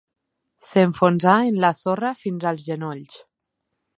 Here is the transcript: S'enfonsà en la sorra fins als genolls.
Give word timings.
S'enfonsà 0.67 1.35
en 1.51 1.59
la 1.65 1.71
sorra 1.81 2.13
fins 2.23 2.49
als 2.53 2.65
genolls. 2.71 3.21